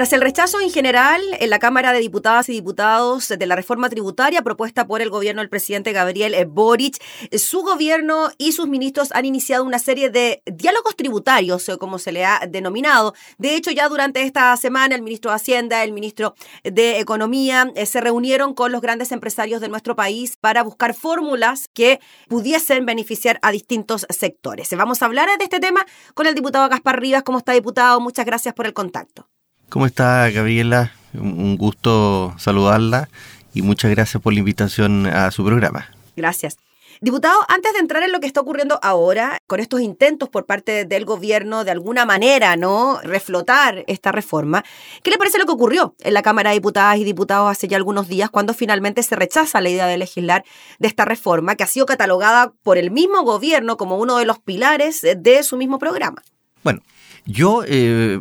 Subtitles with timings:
[0.00, 3.90] Tras el rechazo en general en la Cámara de Diputadas y Diputados de la reforma
[3.90, 6.96] tributaria propuesta por el gobierno del presidente Gabriel Boric,
[7.36, 12.24] su gobierno y sus ministros han iniciado una serie de diálogos tributarios, como se le
[12.24, 13.12] ha denominado.
[13.36, 17.84] De hecho, ya durante esta semana el ministro de Hacienda, el ministro de Economía eh,
[17.84, 23.38] se reunieron con los grandes empresarios de nuestro país para buscar fórmulas que pudiesen beneficiar
[23.42, 24.74] a distintos sectores.
[24.74, 27.22] Vamos a hablar de este tema con el diputado Gaspar Rivas.
[27.22, 28.00] ¿Cómo está, diputado?
[28.00, 29.28] Muchas gracias por el contacto.
[29.70, 30.92] ¿Cómo está Gabriela?
[31.14, 33.08] Un gusto saludarla
[33.54, 35.88] y muchas gracias por la invitación a su programa.
[36.16, 36.56] Gracias.
[37.00, 40.84] Diputado, antes de entrar en lo que está ocurriendo ahora, con estos intentos por parte
[40.84, 43.00] del gobierno de alguna manera, ¿no?
[43.04, 44.64] Reflotar esta reforma,
[45.04, 47.76] ¿qué le parece lo que ocurrió en la Cámara de Diputadas y Diputados hace ya
[47.76, 50.44] algunos días cuando finalmente se rechaza la idea de legislar
[50.80, 54.40] de esta reforma que ha sido catalogada por el mismo gobierno como uno de los
[54.40, 56.22] pilares de su mismo programa?
[56.64, 56.82] Bueno,
[57.26, 58.20] yo, eh,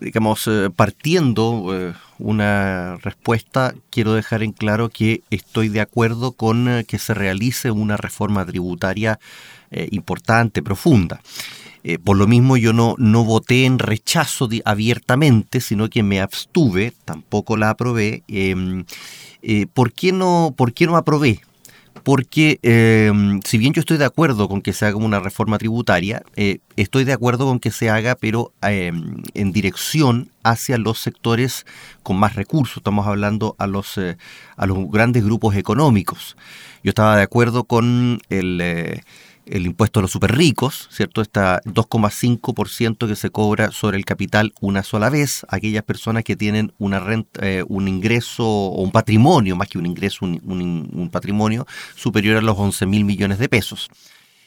[0.00, 6.84] digamos, eh, partiendo eh, una respuesta, quiero dejar en claro que estoy de acuerdo con
[6.86, 9.18] que se realice una reforma tributaria
[9.90, 11.20] importante, profunda.
[12.02, 17.56] por lo mismo yo no, no voté en rechazo abiertamente, sino que me abstuve, tampoco
[17.56, 18.22] la aprobé.
[18.28, 18.86] Em,
[19.74, 21.42] ¿por, qué no, ¿Por qué no aprobé?
[22.02, 23.12] Porque eh,
[23.44, 27.04] si bien yo estoy de acuerdo con que se haga una reforma tributaria, eh, estoy
[27.04, 28.92] de acuerdo con que se haga, pero eh,
[29.34, 31.66] en dirección hacia los sectores
[32.02, 32.78] con más recursos.
[32.78, 36.36] Estamos hablando a los, a los grandes grupos económicos.
[36.82, 39.02] Yo estaba de acuerdo con el
[39.50, 41.22] el impuesto a los super ricos, ¿cierto?
[41.22, 46.72] Está 2,5% que se cobra sobre el capital una sola vez, aquellas personas que tienen
[46.78, 52.36] una renta, eh, un ingreso o un patrimonio, más que un ingreso, un, patrimonio superior
[52.36, 53.88] a los 11 mil millones de pesos.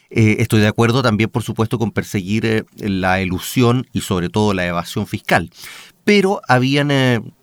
[0.09, 4.53] Eh, estoy de acuerdo también, por supuesto, con perseguir eh, la ilusión y sobre todo
[4.53, 5.49] la evasión fiscal.
[6.03, 6.89] Pero habían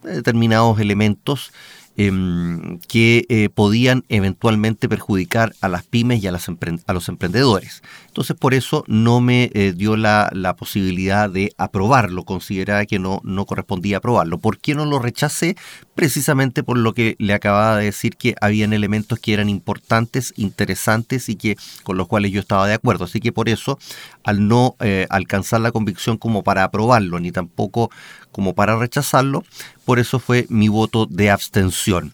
[0.02, 1.52] determinados elementos
[2.00, 7.82] Em, que eh, podían eventualmente perjudicar a las pymes y a, a los emprendedores.
[8.06, 13.47] Entonces por eso no me eh, dio la, posibilidad de aprobarlo, consideraba que no, no
[13.47, 14.38] correspondía aprobarlo.
[14.38, 15.56] ¿Por qué no lo rechacé?
[15.97, 21.28] Precisamente por lo que le acababa de decir que habían elementos que eran importantes, interesantes
[21.28, 23.06] y que con los cuales yo estaba de acuerdo.
[23.06, 23.76] Así que por eso,
[24.22, 27.91] al no eh, alcanzar la convicción como para aprobarlo, ni tampoco
[28.30, 29.42] como para rechazarlo,
[29.88, 32.12] por eso fue mi voto de abstención.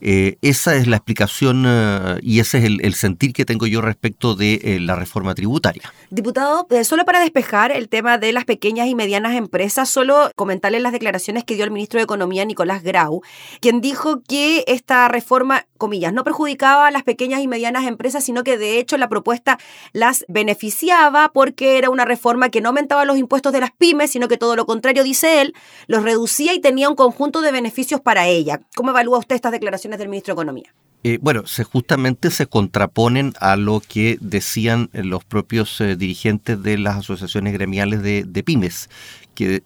[0.00, 4.34] Eh, esa es la explicación eh, y ese es el, sentir que tengo yo respecto
[4.34, 5.82] de eh, la reforma tributaria.
[6.10, 10.92] Diputado, solo para despejar el tema de las pequeñas y medianas empresas, solo comentarle las
[10.92, 13.22] declaraciones que dio el ministro de Economía, Nicolás Grau,
[13.60, 18.44] quien dijo que esta reforma, comillas, no perjudicaba a las pequeñas y medianas empresas, sino
[18.44, 19.58] que de hecho la propuesta
[19.92, 24.28] las beneficiaba porque era una reforma que no aumentaba los impuestos de las pymes, sino
[24.28, 25.54] que todo lo contrario, dice él,
[25.86, 28.60] los reducía y tenía un conjunto de beneficios para ella.
[28.74, 29.85] ¿Cómo evalúa usted estas declaraciones?
[29.90, 30.72] Del ministro de Economía?
[31.08, 36.96] Eh, bueno, justamente se contraponen a lo que decían los propios eh, dirigentes de las
[36.96, 38.90] asociaciones gremiales de, pymes,
[39.36, 39.62] que,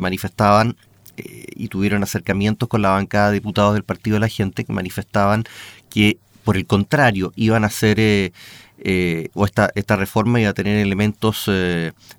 [0.00, 0.76] manifestaban
[1.18, 4.72] eh, y tuvieron acercamientos con la bancada de diputados del Partido de la Gente, que
[4.72, 5.44] manifestaban
[5.90, 8.32] que, por el contrario, iban a ser,
[9.34, 11.50] o esta, esta reforma iba a tener elementos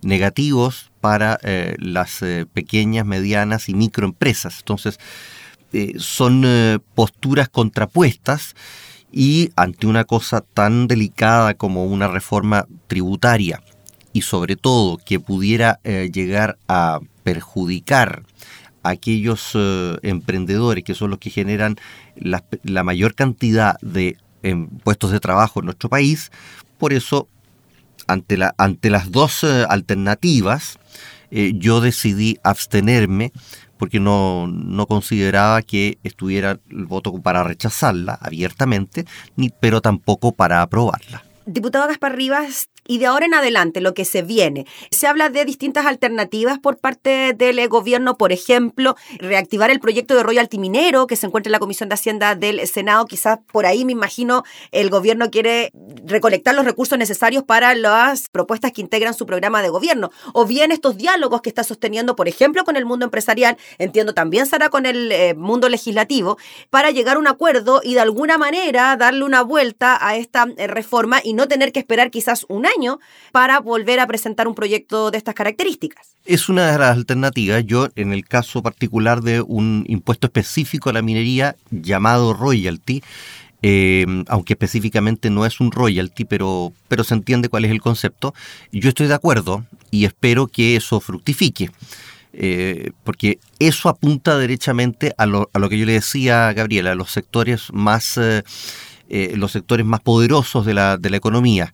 [0.04, 1.40] negativos para
[1.80, 4.60] las pequeñas, medianas y microempresas.
[4.60, 5.00] Entonces,
[5.74, 8.56] eh, son eh, posturas contrapuestas
[9.10, 13.62] y ante una cosa tan delicada como una reforma tributaria
[14.12, 18.24] y sobre todo que pudiera eh, llegar a perjudicar
[18.84, 19.56] a aquellos
[20.02, 21.78] emprendedores que son los que generan
[22.16, 24.18] la, la, mayor cantidad de
[24.84, 26.32] puestos de trabajo en nuestro país,
[26.80, 27.28] por eso
[28.08, 30.80] ante, ante las dos alternativas
[31.30, 33.32] yo decidí abstenerme
[33.82, 39.06] porque no, no consideraba que estuviera el voto para rechazarla abiertamente,
[39.36, 41.24] ni, pero tampoco para aprobarla.
[41.48, 45.46] Diputado Gaspar Rivas, y de ahora en adelante, lo que se viene, se habla de
[45.46, 51.16] distintas alternativas por parte del gobierno, por ejemplo, reactivar el proyecto de royalty minero que
[51.16, 53.06] se encuentra en la Comisión de Hacienda del Senado.
[53.06, 55.72] Quizás por ahí, me imagino, el gobierno quiere
[56.12, 60.12] recolectar los recursos necesarios para las propuestas que integran su programa de gobierno.
[60.34, 64.46] O bien estos diálogos que está sosteniendo, por ejemplo, con el mundo empresarial, entiendo también
[64.46, 66.38] será con el eh, mundo legislativo,
[66.70, 70.68] para llegar a un acuerdo y de alguna manera darle una vuelta a esta eh,
[70.68, 73.00] reforma y no tener que esperar quizás un año
[73.32, 76.16] para volver a presentar un proyecto de estas características.
[76.26, 77.64] Es una de las alternativas.
[77.66, 83.02] Yo, en el caso particular de un impuesto específico a la minería llamado royalty,
[83.64, 88.34] eh, aunque específicamente no es un royalty, pero, pero se entiende cuál es el concepto.
[88.72, 91.70] Yo estoy de acuerdo y espero que eso fructifique.
[92.34, 96.94] Eh, porque eso apunta derechamente a lo, a lo, que yo le decía a Gabriela,
[96.94, 98.44] a los sectores más, eh,
[99.36, 101.74] los sectores más poderosos de la, de la economía,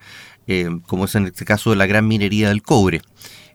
[0.88, 3.02] como es en este caso de la gran minería del cobre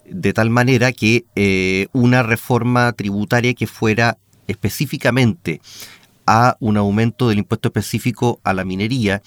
[0.05, 5.63] de tal manera que una reforma tributaria que fuera específicamente
[6.27, 9.23] a un aumento del impuesto específico a la minería,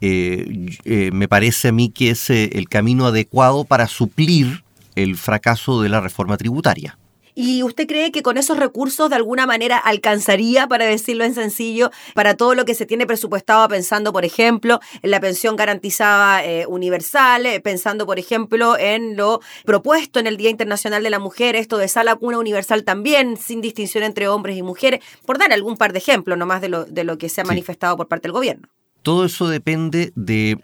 [0.00, 5.16] eh, eh, me parece a mí que es eh, el camino adecuado para suplir el
[5.16, 6.98] fracaso de la reforma tributaria.
[7.38, 11.90] ¿Y usted cree que con esos recursos de alguna manera alcanzaría, para decirlo en sencillo,
[12.14, 16.64] para todo lo que se tiene presupuestado pensando, por ejemplo, en la pensión garantizada eh,
[16.66, 21.56] universal, eh, pensando, por ejemplo, en lo propuesto en el Día Internacional de la Mujer,
[21.56, 25.76] esto de sala cuna universal también, sin distinción entre hombres y mujeres, por dar algún
[25.76, 28.32] par de ejemplos nomás de lo, de lo que se ha manifestado por parte del
[28.32, 28.66] gobierno?
[29.02, 30.58] Todo eso depende de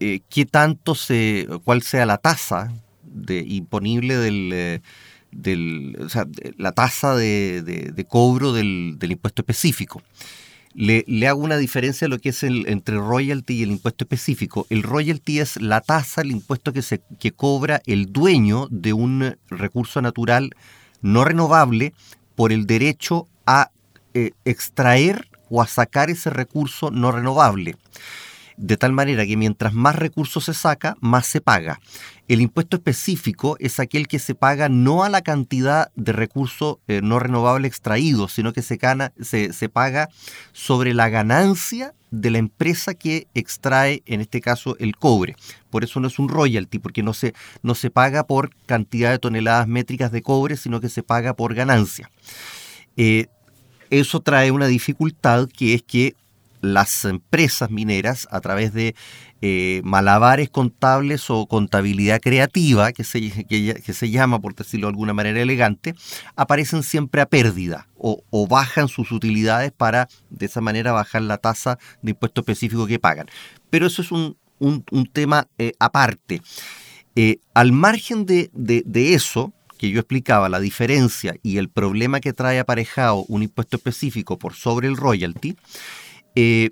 [0.00, 2.72] eh, qué tanto se, cuál sea la tasa
[3.02, 4.80] de, imponible del
[5.36, 10.02] del, o sea, la tasa de, cobro del, impuesto específico.
[10.74, 14.66] Le, hago una diferencia a lo que es el, entre royalty y el impuesto específico.
[14.68, 19.36] El royalty es la tasa, el impuesto que, se, que cobra el dueño de un
[19.48, 20.50] recurso natural
[21.00, 21.94] no renovable
[22.34, 23.70] por el derecho a
[24.14, 27.76] eh, extraer o a sacar ese recurso no renovable
[28.56, 31.80] de tal manera que mientras más recursos se saca, más se paga.
[32.28, 37.00] El impuesto específico es aquel que se paga no a la cantidad de recursos eh,
[37.02, 40.08] no renovables extraídos, sino que se, gana, se, se paga
[40.52, 45.36] sobre la ganancia de la empresa que extrae, en este caso, el cobre.
[45.70, 49.18] Por eso no es un royalty, porque no se, no se paga por cantidad de
[49.18, 52.10] toneladas métricas de cobre, sino que se paga por ganancia.
[52.96, 53.26] Eh,
[53.90, 56.14] eso trae una dificultad que es que
[56.72, 58.94] las empresas mineras a través de
[59.42, 65.12] eh, malabares contables o contabilidad creativa, que se, que, se, llama, por decirlo de alguna
[65.12, 65.94] manera elegante,
[66.36, 71.78] aparecen siempre a pérdida o, bajan sus utilidades para de esa manera bajar la tasa
[72.02, 73.26] de impuesto específico que pagan.
[73.68, 74.36] Pero eso es un,
[75.12, 76.40] tema eh, aparte.
[77.14, 82.32] Eh, al margen de, de eso, que yo explicaba, la diferencia y el problema que
[82.32, 85.56] trae aparejado un impuesto específico por sobre el royalty,
[86.36, 86.70] eh,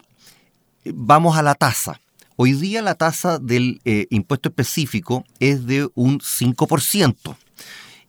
[0.84, 2.00] vamos a la tasa.
[2.37, 7.37] Hoy día la tasa del eh, impuesto específico es de un 5%.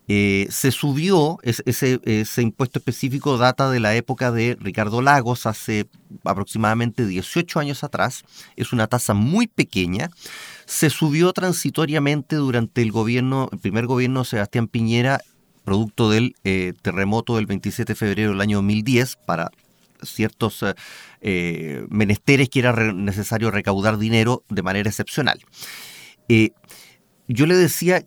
[0.07, 5.87] Eh, se subió, ese, impuesto específico data de la época de Ricardo Lagos, hace
[6.23, 8.23] aproximadamente 18 años atrás,
[8.55, 10.11] es una tasa muy pequeña,
[10.65, 15.21] se subió transitoriamente durante el gobierno, el primer gobierno de Sebastián Piñera,
[15.63, 16.35] producto del
[16.83, 19.49] terremoto del 27 de febrero del año 2010, para
[20.05, 20.73] ciertos eh,
[21.21, 25.39] eh, menesteres que era necesario recaudar dinero de manera excepcional.
[26.29, 26.51] Eh,
[27.27, 28.05] yo le decía,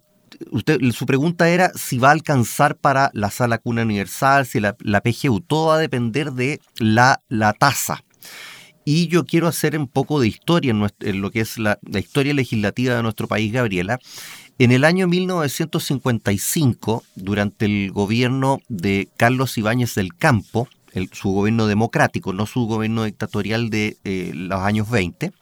[0.50, 4.74] usted, su pregunta era si va a alcanzar para la sala cuna universal, si la,
[4.74, 8.04] PGU, todo va a depender de la, la tasa.
[8.84, 12.32] Y yo quiero hacer un poco de historia en, lo que es la, la, historia
[12.32, 13.98] legislativa de nuestro país, Gabriela.
[14.58, 20.68] En el año 1955, durante el gobierno de Carlos Ibáñez del Campo,
[21.12, 25.32] su gobierno democrático, no su gobierno dictatorial de eh, los años 20,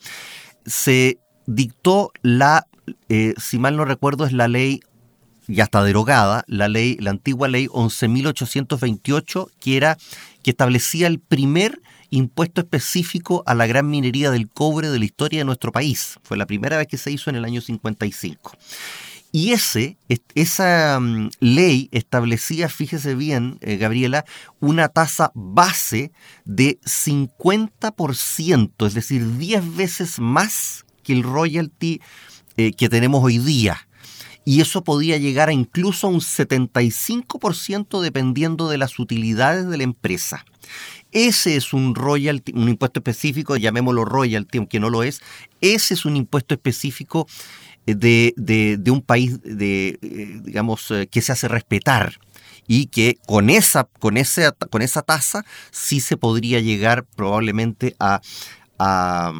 [0.64, 2.66] se dictó la,
[3.08, 4.80] eh, si mal no recuerdo, es la ley
[5.48, 9.96] ya está derogada, la ley, la antigua ley 11.828, que era
[10.42, 15.40] que establecía el primer impuesto específico a la gran minería del cobre de la historia
[15.40, 16.18] de nuestro país.
[16.22, 18.52] Fue la primera vez que se hizo en el año 55.
[19.36, 24.24] Y esa mm, ley establecía, fíjese bien, eh, Gabriela,
[24.60, 26.10] una tasa base
[26.46, 32.00] de 50%, es decir, 10 veces más que el royalty
[32.56, 33.86] eh, que tenemos hoy día.
[34.46, 40.46] Y eso podía llegar a incluso un 75% dependiendo de las utilidades de la empresa.
[41.16, 45.22] Ese es un royalty, un impuesto específico, llamémoslo royalty, aunque no lo es.
[45.62, 47.26] Ese es un impuesto específico
[47.86, 48.34] de,
[48.90, 52.18] un país de, eh, digamos, eh, que se hace respetar
[52.68, 58.20] y que con esa, con, ese, con esa tasa sí se podría llegar probablemente a,
[58.78, 59.32] a,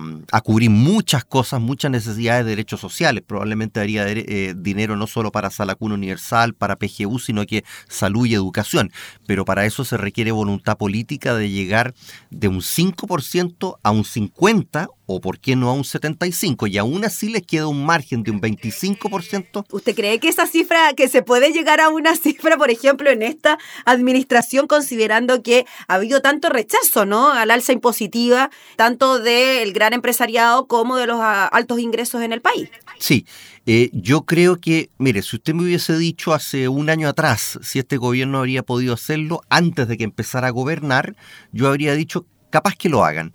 [0.44, 3.22] cubrir muchas cosas, muchas necesidades de derechos sociales.
[3.26, 8.34] Probablemente daría eh, dinero no solo para Salacuna Universal, para PGU, sino que salud y
[8.34, 8.92] educación.
[9.26, 11.94] Pero para eso se requiere voluntad política de llegar
[12.30, 17.04] de un 5% a un 50% o por qué no a un 75%, y aún
[17.04, 19.66] así les queda un margen de un 25%.
[19.70, 23.22] ¿Usted cree que esa cifra, que se puede llegar a una cifra, por ejemplo, en
[23.22, 27.30] esta administración, considerando que ha habido tanto rechazo, ¿no?
[27.30, 32.40] Al alza impositiva, tanto del gran empresariado como de los ah, altos ingresos en el
[32.40, 32.68] país.
[32.98, 33.26] Sí,
[33.66, 37.78] eh, yo creo que, mire, si usted me hubiese dicho hace un año atrás si
[37.78, 41.16] este gobierno habría podido hacerlo antes de que empezara a gobernar,
[41.52, 43.32] yo habría dicho capaz que lo hagan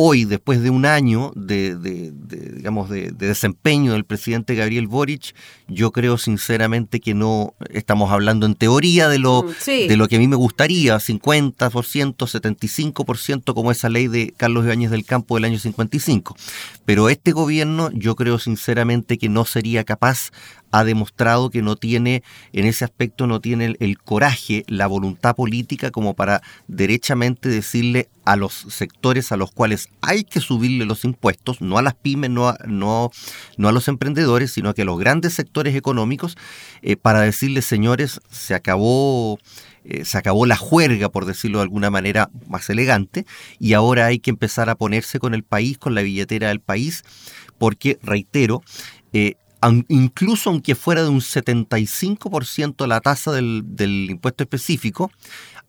[0.00, 5.34] hoy, después de un año de, digamos, de, desempeño del presidente Gabriel Boric,
[5.66, 10.14] yo creo sinceramente que no estamos hablando en teoría de lo, mm, de lo que
[10.14, 15.46] a mí me gustaría, 50%, 75%, como esa ley de Carlos Ibáñez del Campo del
[15.46, 16.36] año 55.
[16.84, 20.30] Pero este gobierno yo creo sinceramente que no sería capaz
[20.70, 22.22] ha demostrado que no tiene,
[22.52, 28.36] en ese aspecto, no tiene el, coraje, la voluntad política como para derechamente decirle a
[28.36, 32.48] los sectores a los cuales hay que subirle los impuestos, no a las pymes, no
[32.48, 33.10] a, no,
[33.56, 36.36] no a los emprendedores, sino que a los grandes sectores económicos,
[36.82, 39.38] eh, para decirles, señores, se acabó
[39.90, 43.24] eh, se acabó la juerga, por decirlo de alguna manera más elegante,
[43.58, 47.04] y ahora hay que empezar a ponerse con el país, con la billetera del país,
[47.56, 48.62] porque, reitero,
[49.14, 49.36] eh,
[49.88, 53.64] incluso aunque fuera de un 75% la tasa del,
[54.10, 55.10] impuesto específico,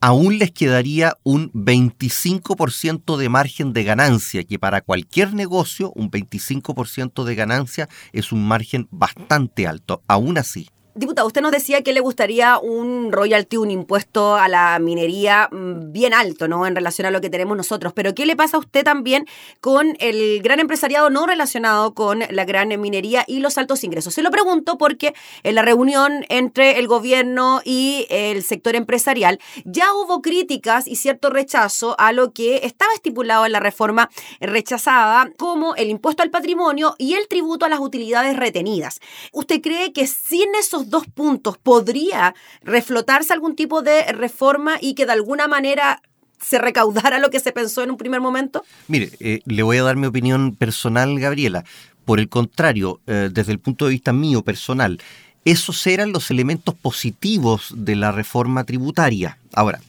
[0.01, 7.23] aún les quedaría un 25% de margen de ganancia, que para cualquier negocio un 25%
[7.23, 10.69] de ganancia es un margen bastante alto, aún así.
[10.99, 15.93] Diputado, usted nos decía que le gustaría un royalty, un impuesto a la minería mm,
[15.93, 16.67] bien alto, ¿no?
[16.67, 17.93] En relación a lo que tenemos nosotros.
[17.93, 19.25] Pero ¿qué le pasa a usted también
[19.61, 24.13] con el gran empresariado no relacionado con la gran minería y los altos ingresos?
[24.13, 25.13] Se lo pregunto porque
[25.43, 31.29] en la reunión entre el gobierno y el sector empresarial ya hubo críticas y cierto
[31.29, 34.09] rechazo a lo que estaba estipulado en la reforma
[34.41, 38.99] rechazada como el impuesto al patrimonio y el tributo a las utilidades retenidas.
[39.31, 45.05] ¿Usted cree que sin esos dos puntos podría reflotarse algún tipo de reforma y que
[45.05, 46.01] de alguna manera
[46.39, 48.63] se recaudara lo que se pensó en un primer momento?
[48.87, 51.65] Mire, eh, le voy a dar mi opinión personal, Gabriela.
[52.05, 54.99] Por el contrario, eh, desde el punto de vista mío personal,
[55.45, 59.37] esos eran los elementos positivos de la reforma tributaria.
[59.53, 59.79] Ahora,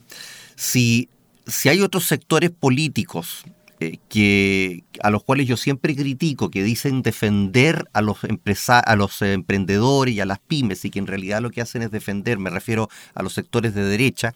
[0.56, 1.08] si,
[1.46, 3.44] si hay otros sectores políticos
[3.82, 8.18] eh, que, a los cuales yo siempre critico, que dicen defender a los,
[8.66, 11.90] a los emprendedores y a las pymes y que en realidad lo que hacen es
[11.90, 14.34] defender, me refiero a los sectores de derecha,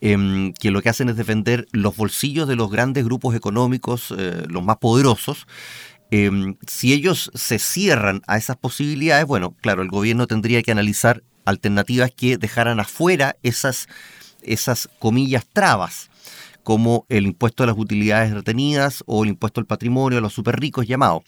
[0.00, 4.44] em, que lo que hacen es defender los bolsillos de los grandes grupos económicos, eh,
[4.48, 5.46] los más poderosos.
[6.10, 11.22] Em, si ellos se cierran a esas posibilidades, bueno, claro, el gobierno tendría que analizar
[11.44, 13.88] alternativas que dejaran afuera esas,
[14.42, 16.10] esas comillas trabas
[16.62, 20.58] como el impuesto a las utilidades retenidas o el impuesto al patrimonio a los super
[20.58, 21.22] ricos llamados.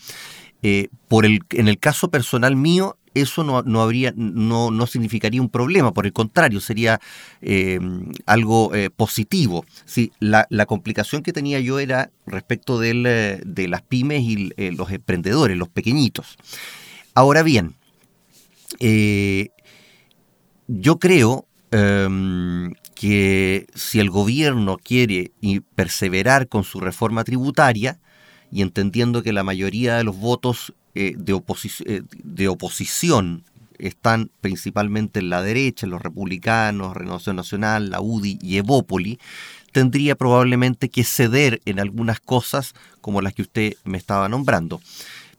[0.65, 5.43] Eh, por el, en el caso personal mío, eso no, no habría, no, no, significaría
[5.43, 7.01] un problema, por el contrario, sería
[7.41, 7.81] eh,
[8.27, 9.67] algo eh, positivo.
[9.85, 14.93] Sí, la, la, complicación que tenía yo era respecto del, de las pymes y los
[14.93, 16.39] emprendedores, los pequeñitos.
[17.13, 17.75] Ahora bien,
[20.69, 22.73] yo creo em,
[23.03, 25.33] que si el gobierno quiere
[25.75, 27.99] perseverar con su reforma tributaria,
[28.53, 31.33] y entendiendo que la mayoría de los votos eh, de,
[31.87, 33.43] eh, de, oposición
[33.79, 39.19] están principalmente en la derecha, los republicanos, Renovación Nacional, la UDI y Evópoli,
[39.73, 44.81] tendría probablemente que ceder en algunas cosas como las que usted me estaba nombrando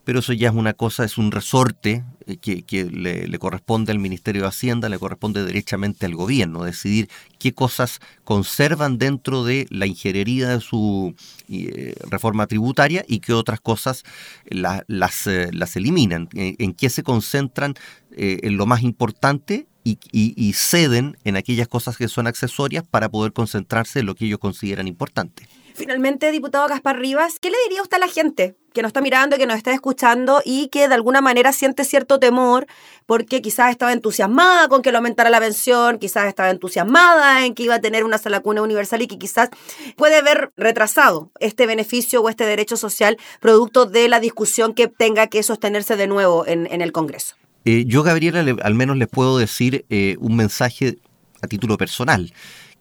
[0.04, 4.42] pero eso ya es una cosa, es un resorte eh, que, le, corresponde al Ministerio
[4.42, 7.08] de Hacienda, le corresponde derechamente al gobierno, decidir
[7.38, 11.14] qué cosas conservan dentro de la ingeniería de su
[11.48, 14.04] eh, reforma tributaria y qué otras cosas
[14.46, 17.74] las, eh, las eliminan, en, qué se concentran
[18.16, 24.00] en lo más importante y, ceden en aquellas cosas que son accesorias para poder concentrarse
[24.00, 25.46] en lo que ellos consideran importante.
[25.74, 29.36] Finalmente, diputado Gaspar Rivas, ¿qué le diría usted a la gente que nos está mirando,
[29.36, 32.68] que nos está escuchando y que de alguna manera siente cierto temor
[33.06, 37.64] porque quizás estaba entusiasmada con que lo aumentara la pensión, quizás estaba entusiasmada en que
[37.64, 39.48] iba a tener una sala cuna universal y que quizás
[39.96, 45.26] puede ver retrasado este beneficio o este derecho social producto de la discusión que tenga
[45.26, 47.34] que sostenerse de nuevo en, el Congreso?
[47.64, 50.98] Eh, yo, Gabriela, al menos les puedo decir eh, un mensaje
[51.42, 52.32] a título personal,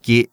[0.02, 0.30] que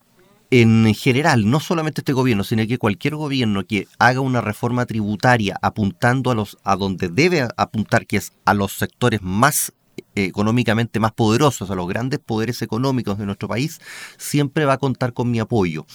[0.50, 5.56] en general, no solamente este gobierno, sino que cualquier gobierno que haga una reforma tributaria
[5.62, 9.72] apuntando a los a donde debe apuntar, que es a los sectores más
[10.14, 13.80] eh, económicamente más poderosos, a los grandes poderes económicos de nuestro país,
[14.16, 15.86] siempre va a contar con mi apoyo.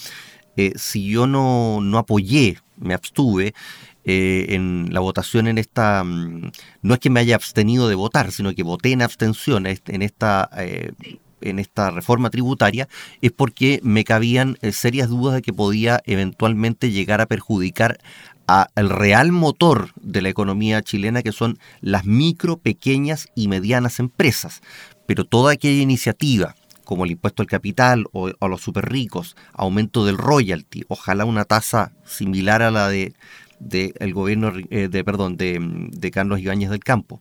[0.57, 3.53] Eh, si yo no, no apoyé, me abstuve,
[4.07, 6.51] eh, en la votación en esta, mm,
[6.83, 10.49] no es que me haya abstenido de votar, sino que voté en abstención en esta...
[10.57, 10.91] Eh,
[11.49, 12.87] en esta reforma tributaria
[13.21, 17.99] es porque me cabían eh, serias dudas de que podía eventualmente llegar a perjudicar
[18.47, 24.61] al real motor de la economía chilena, que son las micro, pequeñas y medianas empresas.
[25.07, 30.05] Pero toda aquella iniciativa, como el impuesto al capital o a los super ricos, aumento
[30.05, 33.13] del royalty, ojalá una tasa similar a la de,
[33.71, 37.19] el gobierno eh, de perdón de, Carlos Ibáñez del Campo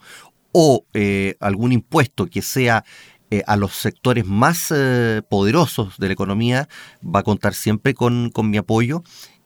[0.53, 2.85] o eh, algún impuesto que sea
[3.39, 4.73] eh, a los sectores más
[5.29, 6.69] poderosos de la economía
[7.05, 9.03] va a contar siempre con, con mi apoyo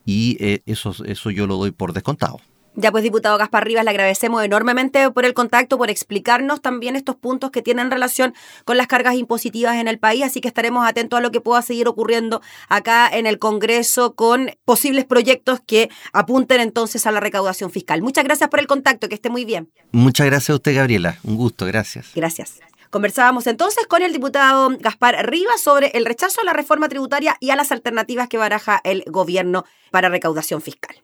[0.09, 2.41] y eh, eso, eso yo lo doy por descontado.
[2.77, 7.17] Ya pues, diputado Gaspar Rivas, le agradecemos enormemente por el contacto, por explicarnos también estos
[7.17, 8.33] puntos que tienen relación
[8.65, 11.61] con las cargas impositivas en el país, así que estaremos atentos a lo que pueda
[11.61, 12.41] seguir ocurriendo
[12.71, 18.01] acá en el Congreso con posibles proyectos que apunten entonces a la recaudación fiscal.
[18.01, 19.71] Muchas gracias por el contacto, que esté muy bien.
[19.93, 21.19] Muchas gracias a usted, Gabriela.
[21.25, 22.13] Un gusto, gracias.
[22.15, 22.61] Gracias.
[22.91, 27.51] Conversábamos entonces con el diputado Gaspar Rivas sobre el rechazo a la reforma tributaria y
[27.51, 30.97] a las alternativas que baraja el gobierno para recaudación fiscal.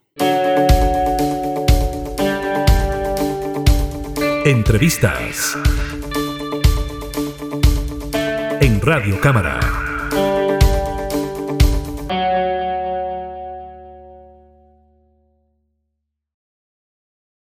[4.45, 5.57] Entrevistas
[8.61, 9.84] en Radio Cámara.